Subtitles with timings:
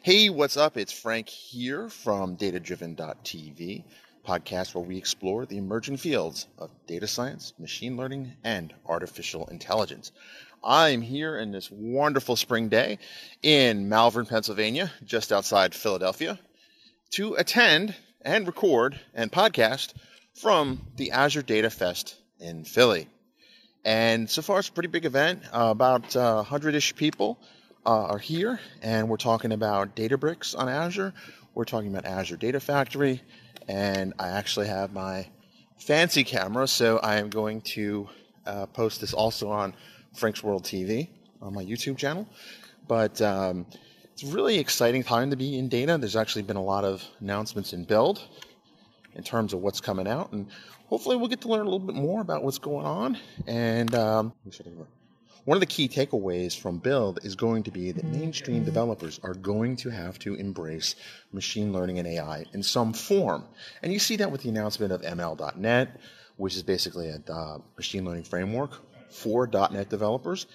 [0.00, 0.76] Hey, what's up?
[0.76, 3.82] It's Frank here from datadriven.tv,
[4.24, 10.12] podcast where we explore the emerging fields of data science, machine learning, and artificial intelligence.
[10.62, 13.00] I'm here in this wonderful spring day
[13.42, 16.38] in Malvern, Pennsylvania, just outside Philadelphia,
[17.10, 19.94] to attend and record and podcast
[20.34, 23.08] from the Azure Data Fest in Philly.
[23.84, 25.42] And so far, it's a pretty big event.
[25.52, 27.40] Uh, about uh, 100 ish people
[27.86, 31.12] uh, are here, and we're talking about Databricks on Azure.
[31.54, 33.22] We're talking about Azure Data Factory,
[33.66, 35.28] and I actually have my
[35.78, 38.08] fancy camera, so I am going to
[38.46, 39.74] uh, post this also on
[40.14, 41.08] Frank's World TV
[41.40, 42.28] on my YouTube channel.
[42.86, 43.66] But um,
[44.12, 45.96] it's really exciting time to be in data.
[45.98, 48.26] There's actually been a lot of announcements in build
[49.14, 50.46] in terms of what's coming out, and
[50.88, 53.18] hopefully we'll get to learn a little bit more about what's going on.
[53.46, 54.32] And um,
[55.44, 59.34] one of the key takeaways from Build is going to be that mainstream developers are
[59.34, 60.94] going to have to embrace
[61.32, 63.44] machine learning and AI in some form.
[63.82, 66.00] And you see that with the announcement of ML.NET,
[66.36, 68.72] which is basically a uh, machine learning framework
[69.10, 70.46] for .NET developers,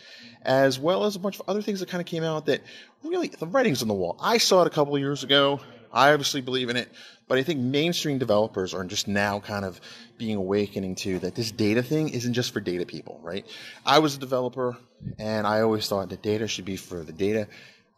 [0.44, 2.62] as well as a bunch of other things that kind of came out that
[3.04, 4.18] really the writing's on the wall.
[4.22, 5.60] I saw it a couple of years ago.
[5.94, 6.90] I obviously believe in it,
[7.28, 9.80] but I think mainstream developers are just now kind of
[10.18, 13.46] being awakening to that this data thing isn't just for data people, right?
[13.86, 14.76] I was a developer
[15.20, 17.48] and I always thought that data should be for the data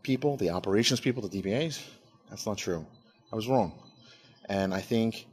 [0.04, 1.82] people, the operations people, the DBAs.
[2.30, 2.86] That's not true.
[3.32, 3.74] I was wrong.
[4.50, 5.26] And I think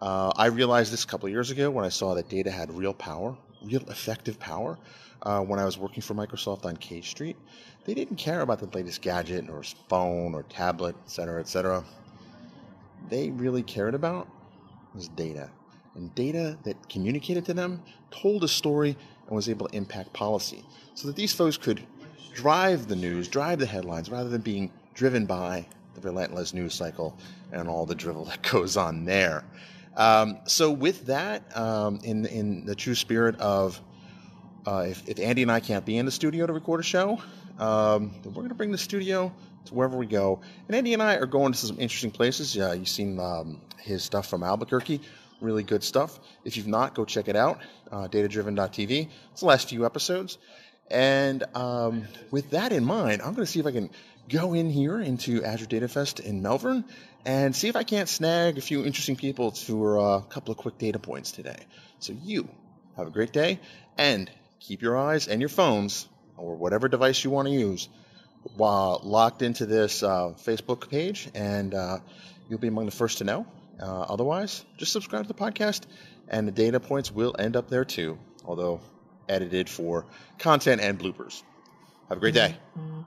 [0.00, 2.94] uh, I realized this a couple years ago when I saw that data had real
[2.94, 4.78] power, real effective power.
[5.22, 7.36] Uh, when I was working for Microsoft on K Street,
[7.84, 11.84] they didn't care about the latest gadget or phone or tablet, et cetera, et cetera.
[13.08, 14.28] They really cared about
[14.96, 15.50] was data.
[15.94, 20.64] And data that communicated to them told a story and was able to impact policy.
[20.94, 21.86] So that these folks could
[22.34, 27.16] drive the news, drive the headlines, rather than being driven by the relentless news cycle
[27.52, 29.44] and all the drivel that goes on there.
[29.96, 33.80] Um, so, with that, um, in, in the true spirit of
[34.66, 37.22] uh, if, if, Andy and I can't be in the studio to record a show,
[37.58, 39.32] um, we're going to bring the studio
[39.66, 40.40] to wherever we go.
[40.66, 42.56] And Andy and I are going to some interesting places.
[42.58, 45.00] Uh, you've seen um, his stuff from Albuquerque,
[45.40, 46.18] really good stuff.
[46.44, 47.60] If you've not, go check it out.
[47.90, 49.08] Uh, datadriven.tv.
[49.30, 50.38] It's the last few episodes.
[50.90, 53.90] And um, with that in mind, I'm going to see if I can
[54.28, 56.84] go in here into Azure Data Fest in Malvern
[57.24, 60.58] and see if I can't snag a few interesting people for uh, a couple of
[60.58, 61.58] quick data points today.
[61.98, 62.48] So you
[62.96, 63.60] have a great day
[63.98, 64.30] and
[64.60, 67.88] keep your eyes and your phones or whatever device you want to use
[68.60, 71.98] uh, locked into this uh, Facebook page, and uh,
[72.48, 73.46] you'll be among the first to know.
[73.80, 75.82] Uh, otherwise, just subscribe to the podcast,
[76.28, 78.80] and the data points will end up there too, although
[79.28, 80.04] edited for
[80.38, 81.42] content and bloopers.
[82.08, 82.56] Have a great day.
[82.78, 83.00] Mm-hmm.